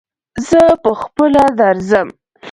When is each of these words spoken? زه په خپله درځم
زه 0.47 0.61
په 0.83 0.91
خپله 1.01 1.43
درځم 1.59 2.07